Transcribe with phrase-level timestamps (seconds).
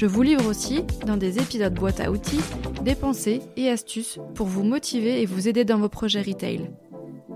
[0.00, 2.40] Je vous livre aussi, dans des épisodes boîte à outils,
[2.84, 6.70] des pensées et astuces pour vous motiver et vous aider dans vos projets retail.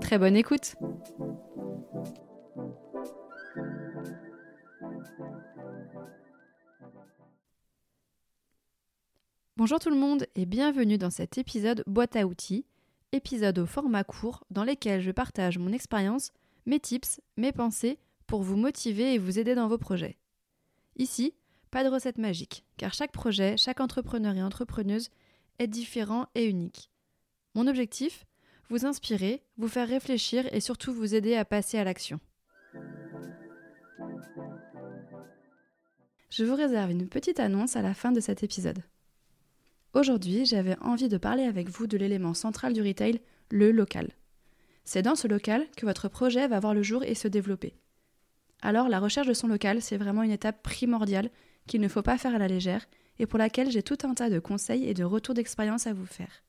[0.01, 0.73] Très bonne écoute
[9.57, 12.65] Bonjour tout le monde et bienvenue dans cet épisode boîte à outils,
[13.11, 16.31] épisode au format court dans lequel je partage mon expérience,
[16.65, 20.17] mes tips, mes pensées pour vous motiver et vous aider dans vos projets.
[20.97, 21.35] Ici,
[21.71, 25.09] pas de recette magique, car chaque projet, chaque entrepreneur et entrepreneuse
[25.59, 26.89] est différent et unique.
[27.53, 28.25] Mon objectif
[28.69, 32.19] Vous inspirer, vous faire réfléchir et surtout vous aider à passer à l'action.
[36.29, 38.83] Je vous réserve une petite annonce à la fin de cet épisode.
[39.93, 44.11] Aujourd'hui, j'avais envie de parler avec vous de l'élément central du retail, le local.
[44.83, 47.77] C'est dans ce local que votre projet va voir le jour et se développer.
[48.61, 51.29] Alors la recherche de son local, c'est vraiment une étape primordiale
[51.67, 52.85] qu'il ne faut pas faire à la légère
[53.19, 56.05] et pour laquelle j'ai tout un tas de conseils et de retours d'expérience à vous
[56.05, 56.43] faire.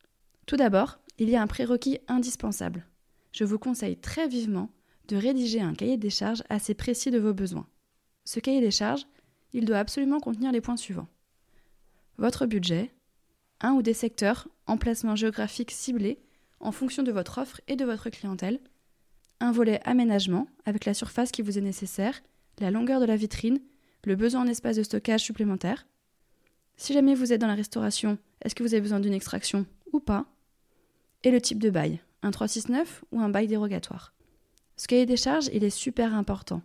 [0.47, 2.86] Tout d'abord, il y a un prérequis indispensable.
[3.33, 4.70] Je vous conseille très vivement
[5.08, 7.67] de rédiger un cahier des charges assez précis de vos besoins.
[8.25, 9.06] Ce cahier des charges,
[9.53, 11.08] il doit absolument contenir les points suivants.
[12.19, 12.92] Votre budget,
[13.61, 16.19] un ou des secteurs, emplacement géographique ciblé
[16.61, 18.61] en fonction de votre offre et de votre clientèle,
[19.41, 22.23] un volet aménagement avec la surface qui vous est nécessaire,
[22.58, 23.61] la longueur de la vitrine
[24.06, 25.86] le besoin en espace de stockage supplémentaire.
[26.76, 29.98] Si jamais vous êtes dans la restauration, est-ce que vous avez besoin d'une extraction ou
[29.98, 30.27] pas?
[31.24, 34.14] Et le type de bail, un 369 ou un bail dérogatoire?
[34.77, 36.62] Ce cahier des charges, il est super important.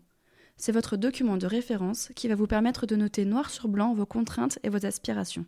[0.55, 4.05] C'est votre document de référence qui va vous permettre de noter noir sur blanc vos
[4.05, 5.45] contraintes et vos aspirations.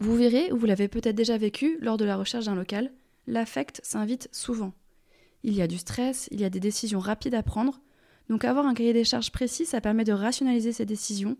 [0.00, 2.90] Vous verrez, ou vous l'avez peut-être déjà vécu lors de la recherche d'un local,
[3.28, 4.72] l'affect s'invite souvent.
[5.44, 7.80] Il y a du stress, il y a des décisions rapides à prendre,
[8.30, 11.36] donc avoir un cahier des charges précis, ça permet de rationaliser ses décisions,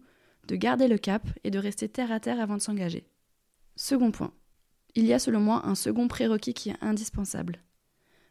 [0.48, 3.06] de garder le cap et de rester terre à terre avant de s'engager.
[3.76, 4.34] Second point.
[4.96, 7.60] Il y a selon moi un second prérequis qui est indispensable.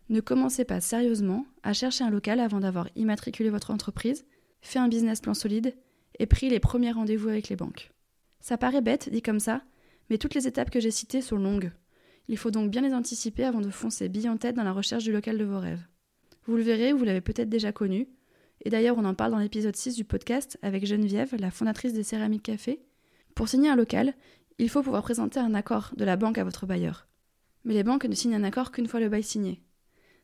[0.09, 4.25] Ne commencez pas sérieusement à chercher un local avant d'avoir immatriculé votre entreprise,
[4.59, 5.74] fait un business plan solide
[6.19, 7.94] et pris les premiers rendez-vous avec les banques.
[8.42, 9.62] Ça paraît bête dit comme ça,
[10.09, 11.72] mais toutes les étapes que j'ai citées sont longues.
[12.28, 15.06] Il faut donc bien les anticiper avant de foncer bille en tête dans la recherche
[15.06, 15.88] du local de vos rêves.
[16.46, 18.09] Vous le verrez, vous l'avez peut-être déjà connu,
[18.62, 22.03] et d'ailleurs, on en parle dans l'épisode 6 du podcast avec Geneviève, la fondatrice des
[22.03, 22.81] Céramiques Café.
[23.36, 24.14] Pour signer un local,
[24.58, 27.08] il faut pouvoir présenter un accord de la banque à votre bailleur.
[27.64, 29.62] Mais les banques ne signent un accord qu'une fois le bail signé.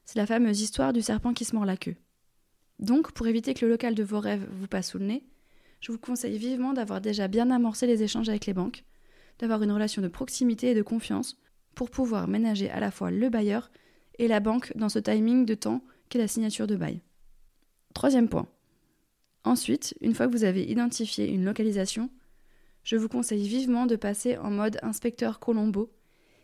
[0.03, 1.95] C'est la fameuse histoire du serpent qui se mord la queue.
[2.79, 5.23] Donc, pour éviter que le local de vos rêves vous passe sous le nez,
[5.79, 8.83] je vous conseille vivement d'avoir déjà bien amorcé les échanges avec les banques,
[9.39, 11.37] d'avoir une relation de proximité et de confiance
[11.73, 13.71] pour pouvoir ménager à la fois le bailleur
[14.19, 17.01] et la banque dans ce timing de temps qu'est la signature de bail.
[17.95, 18.45] Troisième point.
[19.45, 22.09] Ensuite, une fois que vous avez identifié une localisation,
[22.83, 25.89] je vous conseille vivement de passer en mode inspecteur Colombo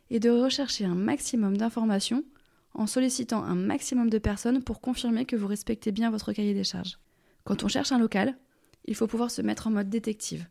[0.10, 2.24] et de rechercher un maximum d'informations
[2.74, 6.64] en sollicitant un maximum de personnes pour confirmer que vous respectez bien votre cahier des
[6.64, 7.00] charges.
[7.44, 8.38] Quand on cherche un local,
[8.86, 10.48] il faut pouvoir se mettre en mode détective,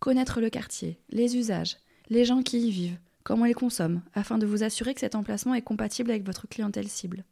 [0.00, 1.78] connaître le quartier, les usages,
[2.10, 5.54] les gens qui y vivent, comment ils consomment, afin de vous assurer que cet emplacement
[5.54, 7.24] est compatible avec votre clientèle cible.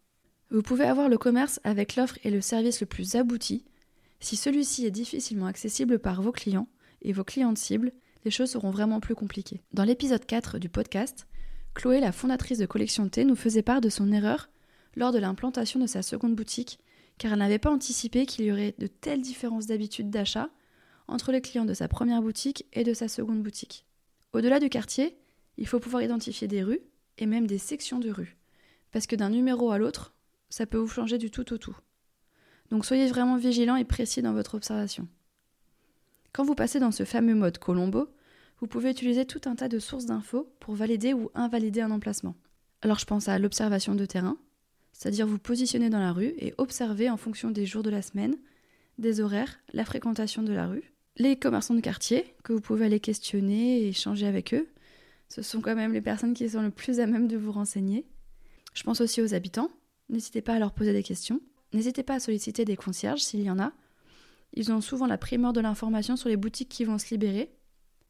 [0.53, 3.65] Vous pouvez avoir le commerce avec l'offre et le service le plus abouti.
[4.19, 6.67] Si celui-ci est difficilement accessible par vos clients
[7.03, 7.93] et vos clientes cibles,
[8.25, 9.63] les choses seront vraiment plus compliquées.
[9.73, 11.29] Dans l'épisode 4 du podcast,
[11.75, 14.51] Chloé, la fondatrice de Collection T, nous faisait part de son erreur
[14.97, 16.81] lors de l'implantation de sa seconde boutique,
[17.19, 20.51] car elle n'avait pas anticipé qu'il y aurait de telles différences d'habitude d'achat
[21.07, 23.87] entre les clients de sa première boutique et de sa seconde boutique.
[24.33, 25.17] Au-delà du quartier,
[25.59, 26.81] il faut pouvoir identifier des rues
[27.19, 28.37] et même des sections de rues,
[28.91, 30.13] parce que d'un numéro à l'autre,
[30.51, 31.77] ça peut vous changer du tout au tout.
[32.71, 35.09] Donc soyez vraiment vigilant et précis dans votre observation.
[36.33, 38.09] Quand vous passez dans ce fameux mode Colombo,
[38.61, 42.37] vous pouvez utiliser tout un tas de sources d'infos pour valider ou invalider un emplacement.
[42.83, 44.37] Alors je pense à l'observation de terrain,
[44.93, 48.37] c'est-à-dire vous positionner dans la rue et observer en fonction des jours de la semaine,
[48.99, 50.93] des horaires, la fréquentation de la rue.
[51.17, 54.69] Les commerçants de quartier, que vous pouvez aller questionner et échanger avec eux,
[55.29, 58.07] ce sont quand même les personnes qui sont le plus à même de vous renseigner.
[58.75, 59.71] Je pense aussi aux habitants,
[60.11, 61.41] N'hésitez pas à leur poser des questions.
[61.73, 63.73] N'hésitez pas à solliciter des concierges s'il y en a.
[64.55, 67.53] Ils ont souvent la primeur de l'information sur les boutiques qui vont se libérer.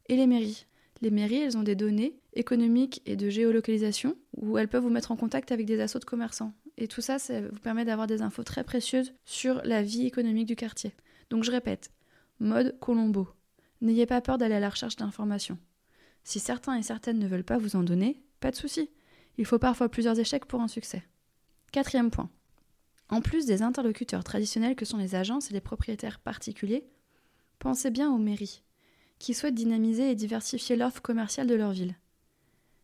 [0.09, 0.65] Et les mairies.
[1.01, 5.11] les mairies, elles ont des données économiques et de géolocalisation où elles peuvent vous mettre
[5.11, 6.53] en contact avec des assauts de commerçants.
[6.77, 10.47] Et tout ça, ça vous permet d'avoir des infos très précieuses sur la vie économique
[10.47, 10.93] du quartier.
[11.29, 11.91] Donc je répète,
[12.39, 13.29] mode Colombo.
[13.81, 15.59] N'ayez pas peur d'aller à la recherche d'informations.
[16.23, 18.89] Si certains et certaines ne veulent pas vous en donner, pas de souci.
[19.37, 21.03] Il faut parfois plusieurs échecs pour un succès.
[21.71, 22.29] Quatrième point.
[23.07, 26.85] En plus des interlocuteurs traditionnels que sont les agences et les propriétaires particuliers,
[27.59, 28.61] pensez bien aux mairies
[29.19, 31.95] qui souhaitent dynamiser et diversifier l'offre commerciale de leur ville.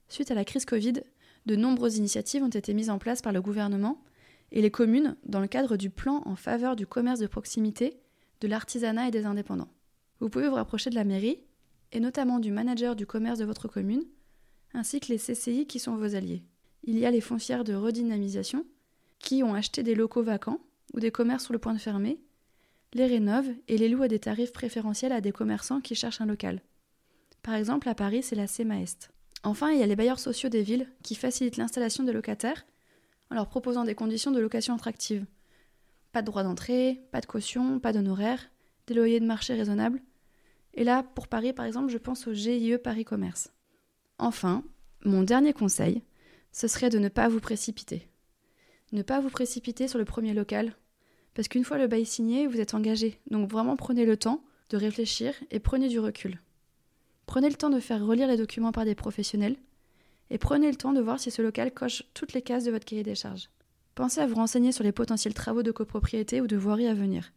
[0.07, 1.01] Suite à la crise Covid,
[1.47, 4.01] de nombreuses initiatives ont été mises en place par le gouvernement
[4.53, 7.99] et les communes dans le cadre du plan en faveur du commerce de proximité,
[8.39, 9.73] de l'artisanat et des indépendants.
[10.21, 11.41] Vous pouvez vous rapprocher de la mairie,
[11.91, 14.05] et notamment du manager du commerce de votre commune,
[14.73, 16.43] ainsi que les CCI qui sont vos alliés.
[16.83, 18.65] Il y a les foncières de redynamisation,
[19.19, 20.59] qui ont acheté des locaux vacants
[20.93, 22.19] ou des commerces sur le point de fermer
[22.93, 26.25] les rénovent et les louent à des tarifs préférentiels à des commerçants qui cherchent un
[26.25, 26.61] local.
[27.43, 29.11] Par exemple, à Paris, c'est la CEMAEST.
[29.43, 32.65] Enfin, il y a les bailleurs sociaux des villes qui facilitent l'installation des locataires
[33.29, 35.25] en leur proposant des conditions de location attractives.
[36.11, 38.49] Pas de droit d'entrée, pas de caution, pas d'honoraires,
[38.87, 40.01] des loyers de marché raisonnables.
[40.73, 43.51] Et là, pour Paris, par exemple, je pense au GIE Paris Commerce.
[44.17, 44.63] Enfin,
[45.05, 46.03] mon dernier conseil,
[46.51, 48.09] ce serait de ne pas vous précipiter.
[48.91, 50.73] Ne pas vous précipiter sur le premier local
[51.33, 53.19] parce qu'une fois le bail signé, vous êtes engagé.
[53.29, 56.41] Donc vraiment prenez le temps de réfléchir et prenez du recul.
[57.27, 59.57] Prenez le temps de faire relire les documents par des professionnels
[60.29, 62.85] et prenez le temps de voir si ce local coche toutes les cases de votre
[62.85, 63.49] cahier des charges.
[63.93, 67.33] Pensez à vous renseigner sur les potentiels travaux de copropriété ou de voirie à venir.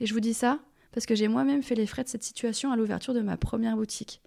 [0.00, 0.60] Et je vous dis ça
[0.92, 3.76] parce que j'ai moi-même fait les frais de cette situation à l'ouverture de ma première
[3.76, 4.22] boutique.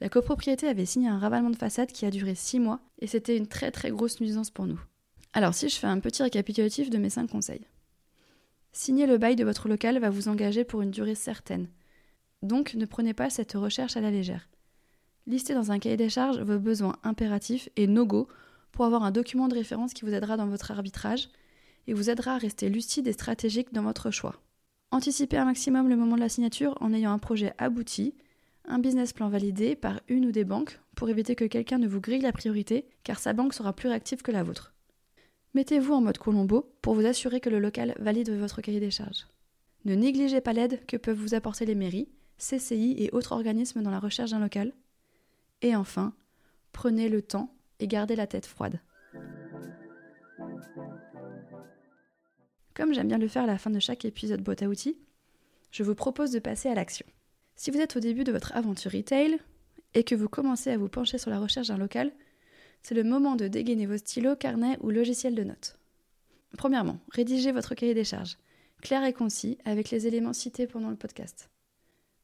[0.00, 3.36] La copropriété avait signé un ravalement de façade qui a duré six mois et c'était
[3.36, 4.80] une très très grosse nuisance pour nous.
[5.32, 7.66] Alors si je fais un petit récapitulatif de mes cinq conseils.
[8.72, 11.68] Signer le bail de votre local va vous engager pour une durée certaine.
[12.42, 14.48] Donc ne prenez pas cette recherche à la légère.
[15.26, 18.26] Listez dans un cahier des charges vos besoins impératifs et no-go
[18.72, 21.28] pour avoir un document de référence qui vous aidera dans votre arbitrage
[21.86, 24.36] et vous aidera à rester lucide et stratégique dans votre choix.
[24.90, 28.14] Anticipez un maximum le moment de la signature en ayant un projet abouti,
[28.64, 32.00] un business plan validé par une ou des banques pour éviter que quelqu'un ne vous
[32.00, 34.72] grille la priorité car sa banque sera plus réactive que la vôtre.
[35.54, 39.26] Mettez-vous en mode Colombo pour vous assurer que le local valide votre cahier des charges.
[39.84, 42.08] Ne négligez pas l'aide que peuvent vous apporter les mairies,
[42.38, 44.72] CCI et autres organismes dans la recherche d'un local.
[45.62, 46.14] Et enfin,
[46.72, 48.78] prenez le temps et gardez la tête froide.
[52.74, 54.96] Comme j'aime bien le faire à la fin de chaque épisode boîte à outils,
[55.72, 57.06] je vous propose de passer à l'action.
[57.56, 59.38] Si vous êtes au début de votre aventure retail
[59.94, 62.12] et que vous commencez à vous pencher sur la recherche d'un local,
[62.82, 65.78] c'est le moment de dégainer vos stylos, carnets ou logiciels de notes.
[66.56, 68.36] Premièrement, rédigez votre cahier des charges,
[68.80, 71.50] clair et concis, avec les éléments cités pendant le podcast.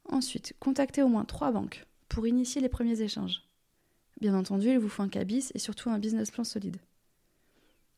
[0.08, 3.43] Ensuite, contactez au moins trois banques pour initier les premiers échanges.
[4.20, 6.79] Bien entendu, il vous faut un cabis et surtout un business plan solide.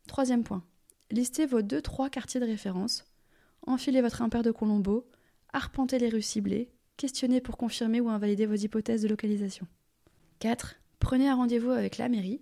[0.07, 0.65] Troisième point,
[1.11, 3.05] listez vos 2-3 quartiers de référence,
[3.63, 5.07] enfilez votre impair de Colombo,
[5.53, 9.67] arpentez les rues ciblées, questionnez pour confirmer ou invalider vos hypothèses de localisation.
[10.41, 10.77] 4.
[10.99, 12.41] Prenez un rendez-vous avec la mairie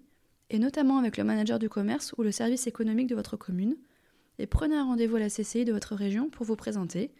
[0.50, 3.76] et notamment avec le manager du commerce ou le service économique de votre commune,
[4.38, 7.10] et prenez un rendez-vous à la CCI de votre région pour vous présenter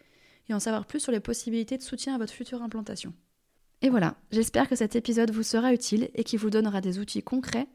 [0.49, 3.13] et en savoir plus sur les possibilités de soutien à votre future implantation.
[3.81, 7.21] Et voilà, j'espère que cet épisode vous sera utile et qu'il vous donnera des outils
[7.21, 7.67] concrets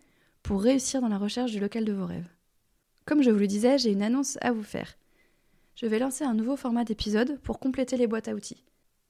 [0.43, 2.29] pour réussir dans la recherche du local de vos rêves.
[3.05, 4.97] Comme je vous le disais, j'ai une annonce à vous faire.
[5.75, 8.65] Je vais lancer un nouveau format d'épisode pour compléter les boîtes à outils.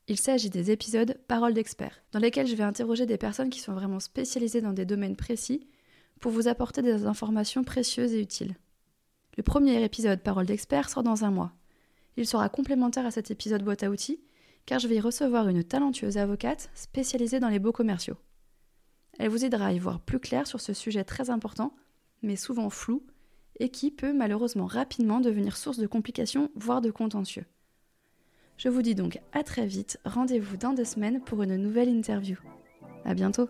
[0.09, 3.73] Il s'agit des épisodes Paroles d'experts, dans lesquels je vais interroger des personnes qui sont
[3.73, 5.67] vraiment spécialisées dans des domaines précis
[6.23, 8.55] pour vous apporter des informations précieuses et utiles.
[9.37, 11.53] Le premier épisode Parole d'expert sort dans un mois.
[12.17, 14.21] Il sera complémentaire à cet épisode boîte à outils,
[14.65, 18.17] car je vais y recevoir une talentueuse avocate spécialisée dans les beaux commerciaux.
[19.19, 21.75] Elle vous aidera à y voir plus clair sur ce sujet très important,
[22.23, 23.05] mais souvent flou,
[23.59, 27.47] et qui peut malheureusement rapidement devenir source de complications, voire de contentieux.
[28.59, 32.39] Je vous dis donc à très vite, rendez-vous dans deux semaines pour une nouvelle interview.
[33.05, 33.49] À bientôt!